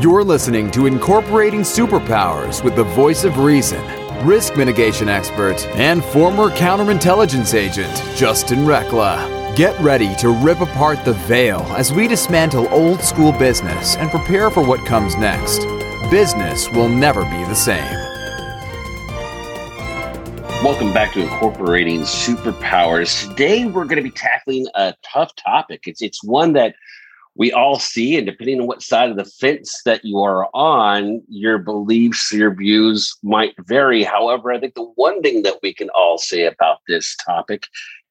[0.00, 3.84] You're listening to Incorporating Superpowers with the voice of reason,
[4.26, 9.54] risk mitigation expert, and former counterintelligence agent, Justin Rekla.
[9.56, 14.48] Get ready to rip apart the veil as we dismantle old school business and prepare
[14.48, 15.66] for what comes next.
[16.10, 17.92] Business will never be the same.
[20.64, 23.28] Welcome back to Incorporating Superpowers.
[23.28, 25.82] Today we're going to be tackling a tough topic.
[25.84, 26.74] It's it's one that
[27.36, 31.22] we all see, and depending on what side of the fence that you are on,
[31.28, 34.02] your beliefs, your views might vary.
[34.02, 37.66] However, I think the one thing that we can all say about this topic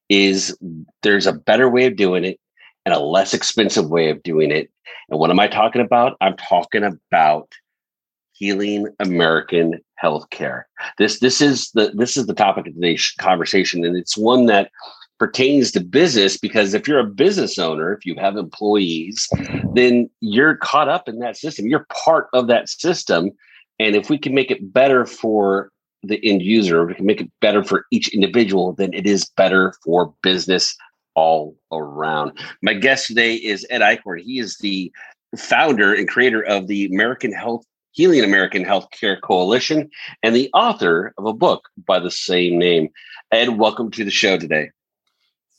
[0.08, 0.58] is
[1.04, 2.40] there's a better way of doing it
[2.86, 4.72] and a less expensive way of doing it.
[5.10, 6.18] And what am I talking about?
[6.22, 7.52] I'm talking about
[8.32, 10.64] healing American healthcare.
[10.98, 14.72] This this is the this is the topic of today's conversation, and it's one that
[15.20, 19.28] pertains to business because if you're a business owner, if you have employees,
[19.74, 21.68] then you're caught up in that system.
[21.68, 23.32] You're part of that system,
[23.80, 25.72] and if we can make it better for
[26.04, 29.74] the end user, we can make it better for each individual, then it is better
[29.84, 30.76] for business
[31.16, 32.40] all around.
[32.62, 34.22] My guest today is Ed Eichhorn.
[34.22, 34.92] He is the
[35.38, 39.90] founder and creator of the American Health Healing American Healthcare Coalition,
[40.24, 42.90] and the author of a book by the same name.
[43.32, 44.70] Ed, welcome to the show today.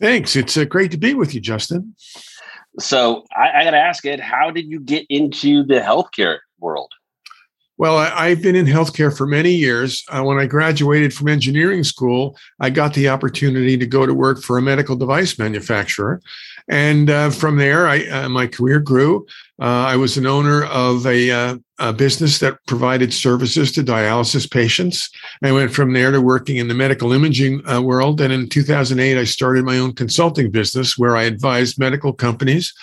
[0.01, 0.35] Thanks.
[0.35, 1.95] It's uh, great to be with you, Justin.
[2.79, 6.93] So I, I got to ask Ed, how did you get into the healthcare world?
[7.81, 10.05] Well, I, have been in healthcare for many years.
[10.11, 14.43] Uh, when I graduated from engineering school, I got the opportunity to go to work
[14.43, 16.21] for a medical device manufacturer.
[16.69, 19.25] And uh, from there, I, uh, my career grew.
[19.59, 24.51] Uh, I was an owner of a, uh, a, business that provided services to dialysis
[24.51, 25.09] patients.
[25.43, 28.21] I went from there to working in the medical imaging uh, world.
[28.21, 32.75] And in 2008, I started my own consulting business where I advised medical companies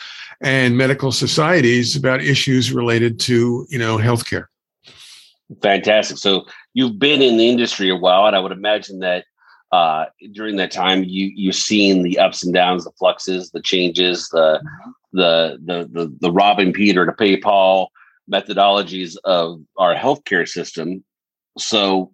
[0.42, 4.48] and medical societies about issues related to, you know, healthcare.
[5.62, 6.18] Fantastic.
[6.18, 9.26] So you've been in the industry a while, and I would imagine that
[9.72, 14.28] uh, during that time you you've seen the ups and downs, the fluxes, the changes,
[14.30, 14.92] the mm-hmm.
[15.14, 17.92] the the the, the Robin Peter to pay Paul
[18.32, 21.04] methodologies of our healthcare system.
[21.58, 22.14] So,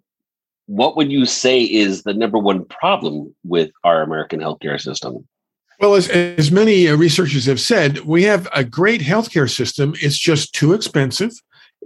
[0.66, 5.26] what would you say is the number one problem with our American healthcare system?
[5.80, 9.94] Well, as, as many uh, researchers have said, we have a great healthcare system.
[10.00, 11.32] It's just too expensive.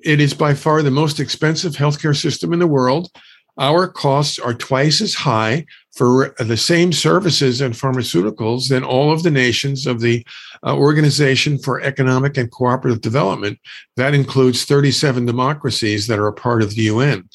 [0.03, 3.11] It is by far the most expensive healthcare system in the world.
[3.59, 5.67] Our costs are twice as high
[5.97, 10.25] for the same services and pharmaceuticals than all of the nations of the
[10.65, 13.59] uh, Organization for Economic and Cooperative Development.
[13.97, 17.29] That includes 37 democracies that are a part of the UN,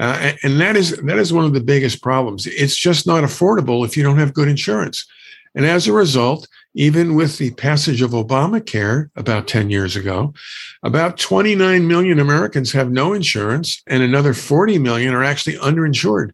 [0.00, 2.48] uh, and that is that is one of the biggest problems.
[2.48, 5.06] It's just not affordable if you don't have good insurance,
[5.54, 10.32] and as a result, even with the passage of Obamacare about 10 years ago,
[10.82, 16.30] about 29 million Americans have no insurance, and another 40 million are actually underinsured.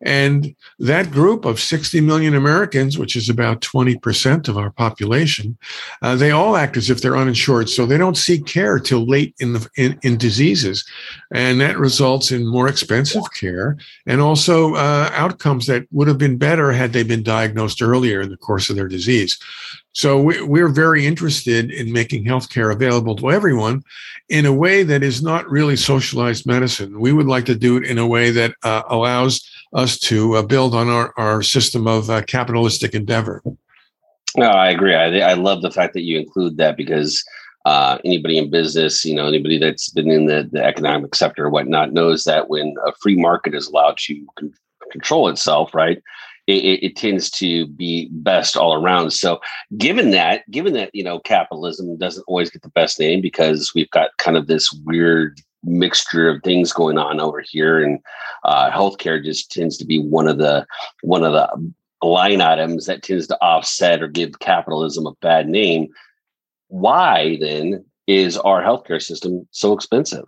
[0.00, 5.58] And that group of 60 million Americans, which is about 20% of our population,
[6.02, 7.68] uh, they all act as if they're uninsured.
[7.68, 10.84] So they don't seek care till late in, the, in, in diseases.
[11.32, 13.76] And that results in more expensive care
[14.06, 18.30] and also uh, outcomes that would have been better had they been diagnosed earlier in
[18.30, 19.38] the course of their disease.
[19.92, 23.82] So we, are very interested in making healthcare available to everyone
[24.28, 27.00] in a way that is not really socialized medicine.
[27.00, 30.42] We would like to do it in a way that uh, allows us to uh,
[30.42, 33.42] build on our, our system of uh, capitalistic endeavor.
[34.36, 34.94] No, I agree.
[34.94, 37.24] I, I love the fact that you include that because
[37.64, 41.50] uh, anybody in business, you know, anybody that's been in the, the economic sector or
[41.50, 44.54] whatnot knows that when a free market is allowed to con-
[44.92, 46.02] control itself, right,
[46.48, 49.10] it, it, tends to be best all around.
[49.10, 49.38] So,
[49.76, 53.90] given that, given that you know capitalism doesn't always get the best name because we've
[53.90, 58.00] got kind of this weird mixture of things going on over here, and
[58.44, 60.66] uh, healthcare just tends to be one of the
[61.02, 61.72] one of the
[62.06, 65.88] line items that tends to offset or give capitalism a bad name.
[66.68, 70.24] Why then is our healthcare system so expensive?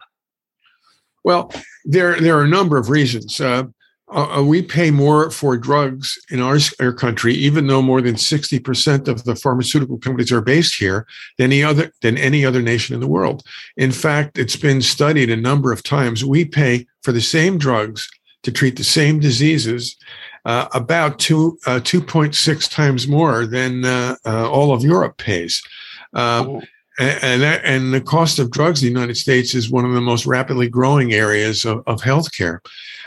[1.24, 1.50] Well,
[1.86, 3.40] there there are a number of reasons.
[3.40, 3.64] Uh,
[4.12, 8.16] uh, uh, we pay more for drugs in our, our country, even though more than
[8.16, 11.06] 60% of the pharmaceutical companies are based here
[11.38, 13.42] than any other than any other nation in the world.
[13.76, 16.24] In fact, it's been studied a number of times.
[16.24, 18.08] We pay for the same drugs
[18.42, 19.96] to treat the same diseases
[20.44, 25.62] uh, about two uh, 2.6 times more than uh, uh, all of Europe pays.
[26.14, 26.62] Oh.
[27.00, 30.02] And, that, and the cost of drugs in the United States is one of the
[30.02, 32.58] most rapidly growing areas of, of healthcare.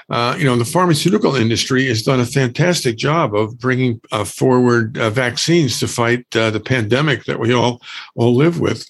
[0.09, 4.97] Uh, you know, the pharmaceutical industry has done a fantastic job of bringing uh, forward
[4.97, 7.81] uh, vaccines to fight uh, the pandemic that we all
[8.15, 8.85] all live with.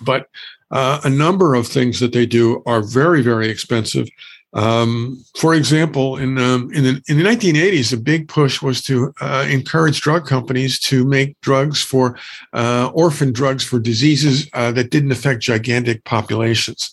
[0.00, 0.28] But
[0.70, 4.08] uh, a number of things that they do are very, very expensive.
[4.54, 9.12] Um, for example, in um, in the, in the 1980s, a big push was to
[9.20, 12.18] uh, encourage drug companies to make drugs for
[12.54, 16.90] uh, orphan drugs for diseases uh, that didn't affect gigantic populations,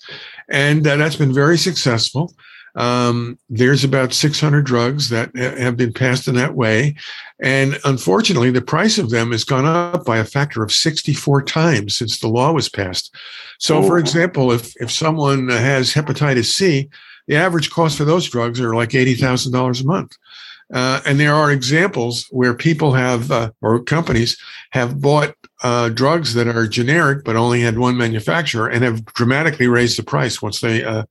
[0.49, 2.33] and uh, that's been very successful.
[2.75, 6.95] Um, there's about 600 drugs that have been passed in that way.
[7.41, 11.95] And unfortunately, the price of them has gone up by a factor of 64 times
[11.95, 13.15] since the law was passed.
[13.59, 16.89] So, for example, if, if someone has hepatitis C,
[17.27, 20.17] the average cost for those drugs are like $80,000 a month.
[20.73, 24.37] Uh, and there are examples where people have, uh, or companies
[24.71, 29.67] have bought uh, drugs that are generic but only had one manufacturer and have dramatically
[29.67, 31.03] raised the price once they uh,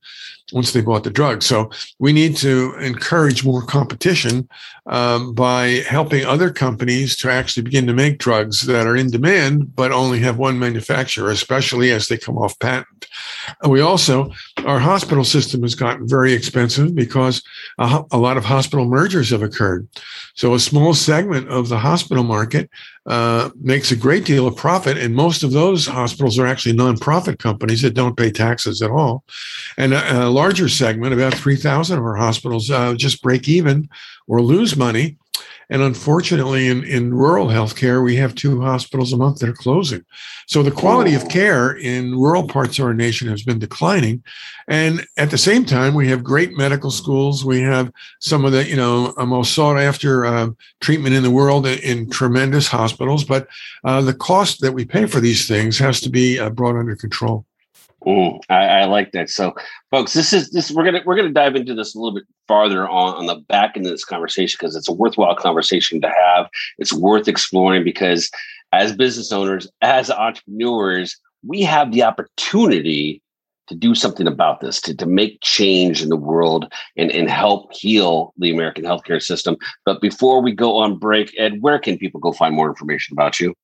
[0.53, 1.41] once they bought the drug.
[1.43, 4.47] So we need to encourage more competition
[4.85, 9.75] um, by helping other companies to actually begin to make drugs that are in demand
[9.75, 13.07] but only have one manufacturer, especially as they come off patent.
[13.67, 14.31] We also,
[14.65, 17.43] our hospital system has gotten very expensive because
[17.77, 19.89] a, a lot of hospital mergers have occurred.
[20.35, 22.69] So a small segment of the hospital market
[23.05, 27.37] uh, makes a great deal of profit, and most of those hospitals are actually nonprofit
[27.37, 29.23] companies that don't pay taxes at all.
[29.77, 33.89] And a, a larger segment, about 3,000 of our hospitals, uh, just break even
[34.27, 35.17] or lose money
[35.69, 40.03] and unfortunately, in, in rural healthcare, we have two hospitals a month that are closing.
[40.47, 44.23] So the quality of care in rural parts of our nation has been declining.
[44.67, 47.43] And at the same time, we have great medical schools.
[47.43, 50.49] We have some of the, you know, most sought after uh,
[50.81, 53.23] treatment in the world in, in tremendous hospitals.
[53.23, 53.47] But
[53.83, 56.95] uh, the cost that we pay for these things has to be uh, brought under
[56.95, 57.45] control.
[58.05, 59.29] Mm, I, I, like that.
[59.29, 59.53] So,
[59.89, 60.69] folks, this is this.
[60.69, 63.75] We're gonna we're gonna dive into this a little bit farther on on the back
[63.75, 66.47] end of this conversation because it's a worthwhile conversation to have.
[66.77, 68.29] It's worth exploring because
[68.71, 73.23] as business owners, as entrepreneurs, we have the opportunity
[73.67, 77.73] to do something about this, to, to make change in the world and, and help
[77.73, 79.57] heal the American healthcare system.
[79.85, 83.39] But before we go on break, Ed, where can people go find more information about
[83.39, 83.55] you?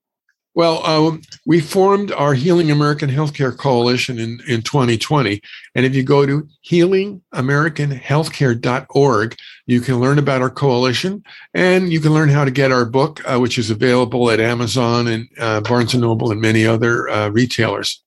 [0.53, 5.41] Well, um, we formed our Healing American Healthcare Coalition in, in 2020.
[5.75, 12.13] And if you go to healingamericanhealthcare.org, you can learn about our coalition and you can
[12.13, 15.95] learn how to get our book, uh, which is available at Amazon and uh, Barnes
[15.95, 18.03] & Noble and many other uh, retailers.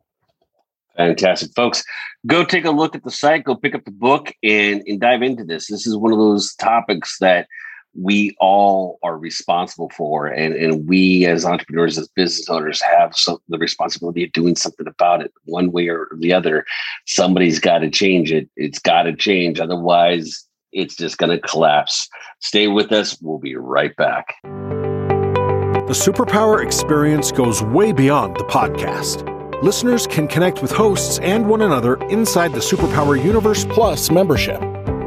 [0.99, 1.83] Fantastic, folks.
[2.27, 5.23] Go take a look at the site, go pick up the book and, and dive
[5.23, 5.69] into this.
[5.69, 7.49] This is one of those topics that–
[7.95, 13.39] we all are responsible for and, and we as entrepreneurs as business owners have some,
[13.49, 16.65] the responsibility of doing something about it one way or the other.
[17.07, 18.49] Somebody's got to change it.
[18.57, 19.61] It's got to change.
[19.61, 22.09] Otherwise it's just going to collapse.
[22.41, 23.17] Stay with us.
[23.21, 24.35] We'll be right back.
[24.43, 29.31] The superpower experience goes way beyond the podcast.
[29.63, 34.61] Listeners can connect with hosts and one another inside the superpower universe plus membership.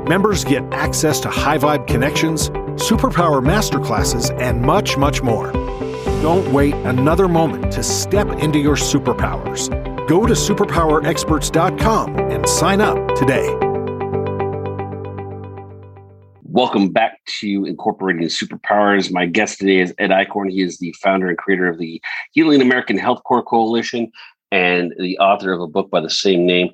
[0.08, 5.52] Members get access to high vibe connections superpower masterclasses, and much, much more.
[6.22, 9.70] Don't wait another moment to step into your superpowers.
[10.08, 13.56] Go to superpowerexperts.com and sign up today.
[16.44, 19.12] Welcome back to Incorporating Superpowers.
[19.12, 20.50] My guest today is Ed Eichhorn.
[20.50, 22.02] He is the founder and creator of the
[22.32, 24.12] Healing American Healthcare Coalition
[24.52, 26.70] and the author of a book by the same name.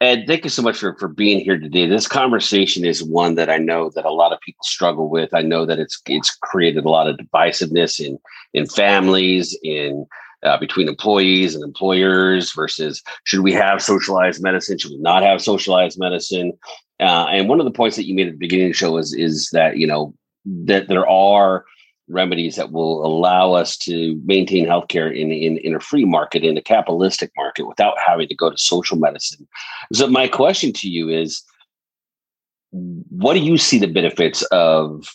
[0.00, 1.86] Ed, thank you so much for, for being here today.
[1.86, 5.34] This conversation is one that I know that a lot of people struggle with.
[5.34, 8.16] I know that it's it's created a lot of divisiveness in
[8.54, 10.06] in families, in
[10.44, 14.78] uh, between employees and employers versus should we have socialized medicine?
[14.78, 16.52] Should we not have socialized medicine?
[17.00, 18.98] Uh, and one of the points that you made at the beginning of the show
[18.98, 20.14] is is that you know
[20.44, 21.64] that there are
[22.08, 26.56] remedies that will allow us to maintain healthcare in, in, in a free market, in
[26.56, 29.46] a capitalistic market, without having to go to social medicine.
[29.92, 31.42] So, my question to you is
[32.70, 35.08] what do you see the benefits of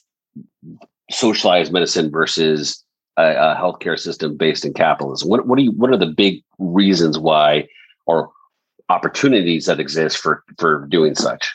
[1.11, 2.83] socialized medicine versus
[3.17, 5.29] a, a healthcare system based in capitalism?
[5.29, 7.67] What, what, are you, what are the big reasons why
[8.05, 8.31] or
[8.89, 11.53] opportunities that exist for, for doing such?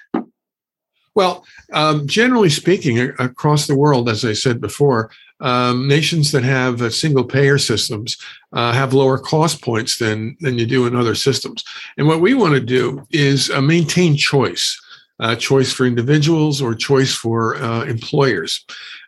[1.19, 5.11] Well, um, generally speaking, across the world, as I said before,
[5.41, 8.17] um, nations that have uh, single payer systems
[8.53, 11.65] uh, have lower cost points than than you do in other systems.
[11.97, 14.81] And what we want to do is uh, maintain choice,
[15.19, 18.65] uh, choice for individuals or choice for uh, employers.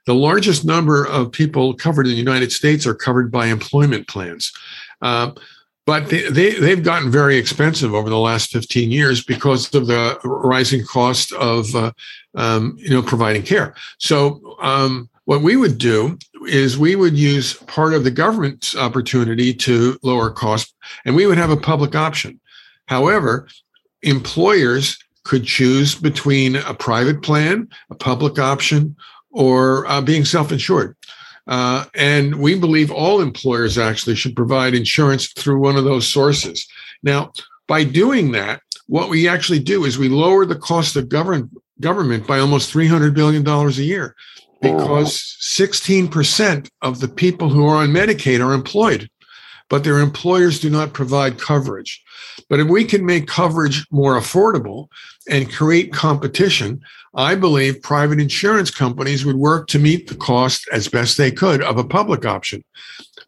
[0.06, 4.52] The largest number of people covered in the United States are covered by employment plans.
[5.86, 9.86] Uh, but they, they, they've gotten very expensive over the last 15 years because of
[9.86, 11.74] the rising cost of
[12.34, 13.74] um, you know providing care.
[13.98, 19.52] So um, what we would do is we would use part of the government's opportunity
[19.54, 22.40] to lower cost, and we would have a public option.
[22.86, 23.48] However,
[24.02, 28.96] employers could choose between a private plan, a public option,
[29.30, 30.96] or uh, being self insured.
[31.46, 36.66] Uh, and we believe all employers actually should provide insurance through one of those sources.
[37.02, 37.32] Now,
[37.66, 42.26] by doing that, what we actually do is we lower the cost of government government
[42.26, 44.14] by almost $300 billion a year
[44.60, 49.08] because 16% of the people who are on Medicaid are employed,
[49.70, 52.02] but their employers do not provide coverage.
[52.50, 54.88] But if we can make coverage more affordable
[55.28, 56.82] and create competition,
[57.14, 61.62] I believe private insurance companies would work to meet the cost as best they could
[61.62, 62.64] of a public option.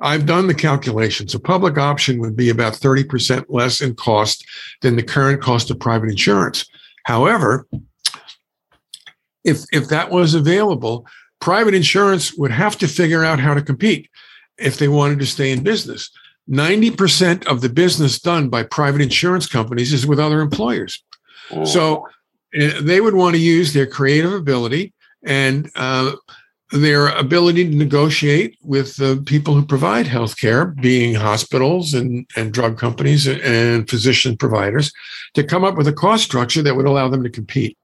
[0.01, 1.35] I've done the calculations.
[1.35, 4.45] A public option would be about 30% less in cost
[4.83, 6.67] than the current cost of private insurance.
[7.05, 7.69] However,
[9.45, 11.07] if, if that was available,
[11.41, 14.09] private insurance would have to figure out how to compete
[14.59, 16.11] if they wanted to stay in business.
[16.51, 21.03] 90% of the business done by private insurance companies is with other employers.
[21.51, 21.65] Oh.
[21.65, 22.07] So
[22.59, 24.93] uh, they would want to use their creative ability
[25.25, 26.13] and uh,
[26.73, 32.79] their ability to negotiate with the people who provide healthcare, being hospitals and, and drug
[32.79, 34.91] companies and physician providers,
[35.35, 37.77] to come up with a cost structure that would allow them to compete.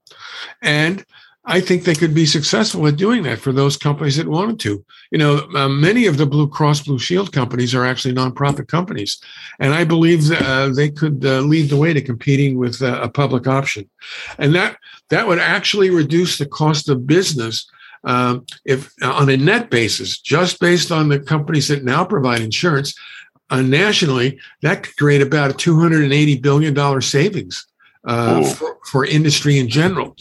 [0.61, 1.05] And
[1.45, 4.83] I think they could be successful at doing that for those companies that wanted to.
[5.09, 9.19] You know, uh, many of the Blue Cross Blue Shield companies are actually nonprofit companies,
[9.59, 13.09] and I believe uh, they could uh, lead the way to competing with uh, a
[13.09, 13.89] public option,
[14.37, 14.77] and that
[15.09, 17.69] that would actually reduce the cost of business
[18.03, 22.93] um, if on a net basis, just based on the companies that now provide insurance.
[23.51, 27.65] Uh, nationally, that could create about a $280 billion savings
[28.03, 30.15] uh, for, for industry in general.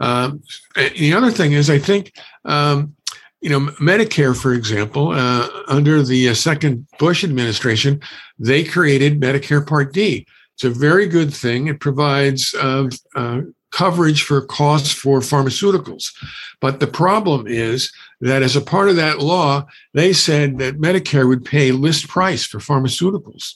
[0.00, 0.42] Um,
[0.74, 2.12] the other thing is, I think,
[2.44, 2.96] um,
[3.40, 8.00] you know, Medicare, for example, uh, under the uh, second Bush administration,
[8.38, 10.26] they created Medicare Part D.
[10.54, 11.68] It's a very good thing.
[11.68, 13.40] It provides uh, uh,
[13.70, 16.12] coverage for costs for pharmaceuticals.
[16.60, 21.26] But the problem is that as a part of that law, they said that Medicare
[21.26, 23.54] would pay list price for pharmaceuticals.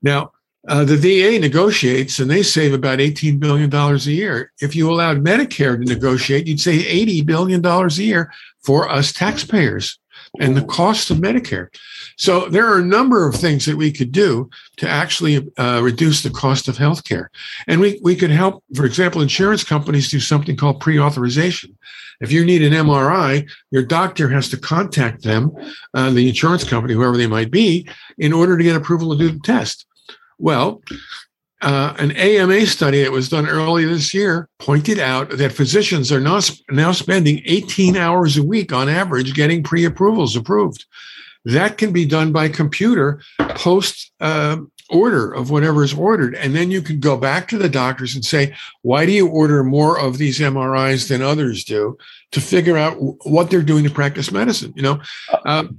[0.00, 0.32] Now,
[0.68, 4.52] uh, the VA negotiates and they save about $18 billion a year.
[4.60, 9.98] If you allowed Medicare to negotiate, you'd save $80 billion a year for us taxpayers
[10.40, 11.68] and the cost of Medicare.
[12.16, 16.22] So there are a number of things that we could do to actually uh, reduce
[16.22, 17.26] the cost of healthcare.
[17.66, 21.76] And we, we could help, for example, insurance companies do something called pre authorization.
[22.20, 25.50] If you need an MRI, your doctor has to contact them,
[25.92, 29.32] uh, the insurance company, whoever they might be, in order to get approval to do
[29.32, 29.86] the test.
[30.42, 30.82] Well,
[31.60, 36.18] uh, an AMA study that was done early this year pointed out that physicians are
[36.18, 40.84] now, now spending 18 hours a week on average getting pre approvals approved.
[41.44, 44.56] That can be done by computer post uh,
[44.90, 46.34] order of whatever is ordered.
[46.34, 49.62] And then you can go back to the doctors and say, why do you order
[49.62, 51.96] more of these MRIs than others do
[52.32, 54.72] to figure out what they're doing to practice medicine?
[54.74, 55.02] You know,
[55.46, 55.78] um,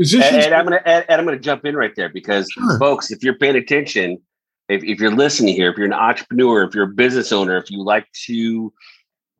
[0.00, 2.78] Physicians- and, I'm gonna and I'm gonna jump in right there because sure.
[2.78, 4.18] folks, if you're paying attention,
[4.68, 7.70] if, if you're listening here, if you're an entrepreneur, if you're a business owner, if
[7.70, 8.72] you like to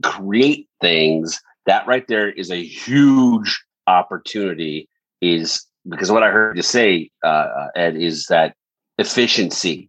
[0.02, 4.88] create things, that right there is a huge opportunity.
[5.22, 8.54] Is because what I heard you say, uh, Ed, is that
[8.98, 9.88] efficiency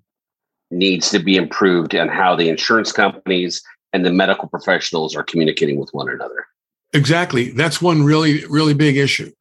[0.71, 3.61] needs to be improved and how the insurance companies
[3.91, 6.45] and the medical professionals are communicating with one another.
[6.93, 7.51] Exactly.
[7.51, 9.31] That's one really, really big issue.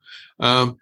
[0.40, 0.78] Um,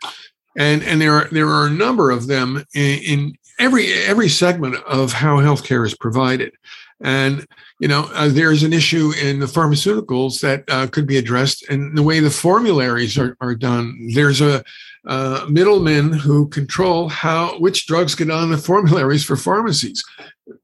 [0.56, 4.76] and and there are there are a number of them in, in every every segment
[4.84, 6.52] of how healthcare is provided.
[7.00, 7.46] And
[7.78, 11.96] you know, uh, there's an issue in the pharmaceuticals that uh, could be addressed, and
[11.96, 14.10] the way the formularies are, are done.
[14.14, 14.64] There's a
[15.06, 20.04] uh, middlemen who control how which drugs get on the formularies for pharmacies.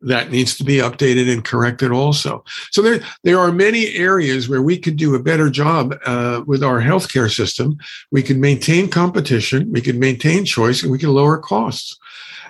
[0.00, 2.44] That needs to be updated and corrected also.
[2.70, 6.62] So there, there are many areas where we could do a better job uh, with
[6.62, 7.76] our healthcare system.
[8.10, 11.98] We can maintain competition, we can maintain choice, and we can lower costs.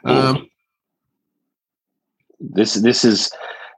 [0.05, 0.49] Um,
[2.41, 3.31] this this is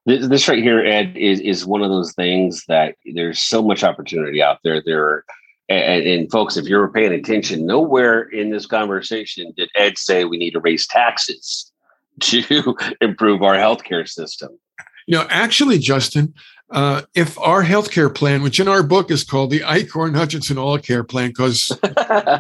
[0.06, 3.84] this, this right here, Ed, is is one of those things that there's so much
[3.84, 4.82] opportunity out there.
[4.82, 5.25] There are
[5.68, 10.38] and, and, folks, if you're paying attention, nowhere in this conversation did Ed say we
[10.38, 11.72] need to raise taxes
[12.20, 14.58] to improve our healthcare system.
[15.06, 16.34] You know, actually, Justin,
[16.70, 20.78] uh, if our healthcare plan, which in our book is called the Eichhorn Hutchinson All
[20.78, 21.76] Care Plan, because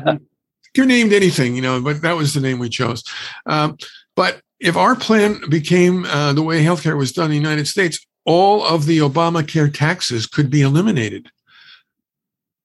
[0.76, 3.04] you're named anything, you know, but that was the name we chose.
[3.46, 3.76] Um,
[4.14, 8.04] but if our plan became uh, the way healthcare was done in the United States,
[8.24, 11.28] all of the Obamacare taxes could be eliminated.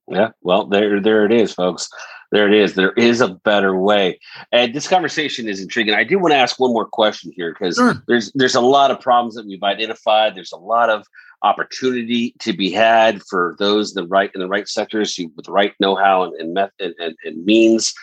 [0.07, 1.89] Yeah, well, there, there it is, folks.
[2.31, 2.75] There it is.
[2.75, 4.19] There is a better way.
[4.51, 5.93] And this conversation is intriguing.
[5.93, 8.01] I do want to ask one more question here because sure.
[8.07, 10.35] there's there's a lot of problems that we've identified.
[10.35, 11.05] There's a lot of
[11.43, 15.45] opportunity to be had for those in the right in the right sectors who, with
[15.45, 17.93] the right know-how and, and method and, and means.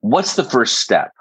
[0.00, 1.12] What's the first step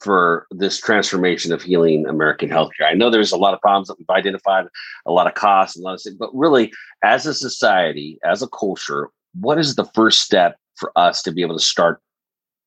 [0.00, 2.86] for this transformation of healing American healthcare?
[2.88, 4.66] I know there's a lot of problems that we've identified,
[5.06, 6.72] a lot of costs, a lot of things, but really,
[7.02, 9.10] as a society, as a culture,
[9.40, 12.00] what is the first step for us to be able to start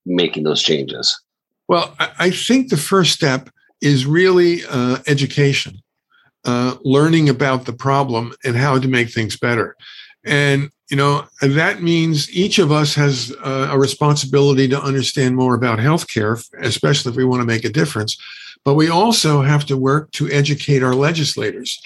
[0.05, 1.19] making those changes?
[1.67, 3.49] Well, I think the first step
[3.81, 5.79] is really uh, education,
[6.45, 9.75] uh, learning about the problem and how to make things better.
[10.25, 15.53] And, you know, that means each of us has uh, a responsibility to understand more
[15.53, 18.17] about healthcare, especially if we want to make a difference.
[18.65, 21.79] But we also have to work to educate our legislators.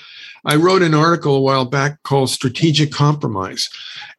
[0.46, 3.70] I wrote an article a while back called Strategic Compromise.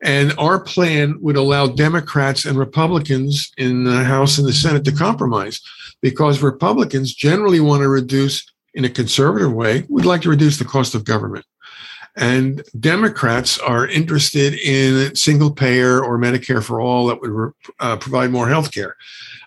[0.02, 4.92] And our plan would allow Democrats and Republicans in the House and the Senate to
[4.92, 5.60] compromise
[6.00, 10.64] because Republicans generally want to reduce, in a conservative way, would like to reduce the
[10.64, 11.44] cost of government.
[12.16, 18.30] And Democrats are interested in single payer or Medicare for all that would uh, provide
[18.30, 18.96] more health care.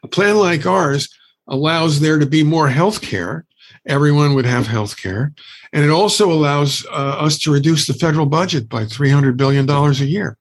[0.03, 1.09] A plan like ours
[1.47, 3.45] allows there to be more health care.
[3.85, 5.33] Everyone would have health care.
[5.71, 9.91] And it also allows uh, us to reduce the federal budget by $300 billion a
[9.93, 10.37] year.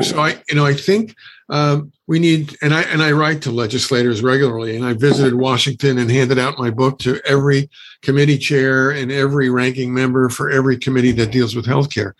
[0.00, 1.14] So I, you know, I think
[1.50, 5.98] um, we need, and I and I write to legislators regularly, and I visited Washington
[5.98, 7.70] and handed out my book to every
[8.02, 12.12] committee chair and every ranking member for every committee that deals with healthcare.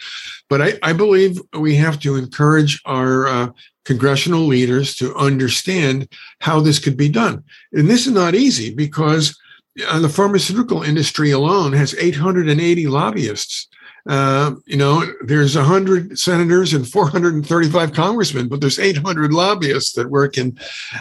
[0.49, 3.49] But I, I believe we have to encourage our uh,
[3.85, 6.09] congressional leaders to understand
[6.41, 9.39] how this could be done, and this is not easy because
[9.87, 13.69] uh, the pharmaceutical industry alone has 880 lobbyists
[14.07, 20.37] uh, you know, there's 100 senators and 435 congressmen, but there's 800 lobbyists that work
[20.37, 20.59] in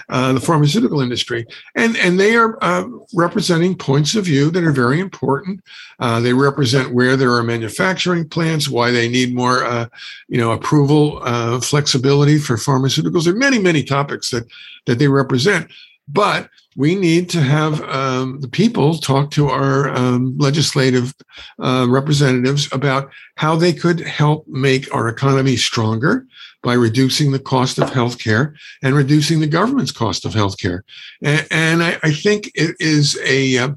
[0.07, 1.45] uh, the pharmaceutical industry,
[1.75, 5.61] and and they are uh, representing points of view that are very important.
[5.99, 9.87] Uh, they represent where there are manufacturing plants, why they need more, uh,
[10.29, 11.19] you know, approval
[11.59, 13.25] flexibility for pharmaceuticals.
[13.25, 14.45] There are many many topics that
[14.85, 15.69] that they represent,
[16.07, 21.13] but we need to have um, the people talk to our um, legislative
[21.59, 26.25] uh, representatives about how they could help make our economy stronger
[26.61, 30.81] by reducing the cost of healthcare and reducing the government's cost of healthcare.
[31.21, 33.69] And, and I, I, think it is a uh,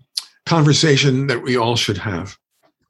[0.47, 2.37] conversation that we all should have.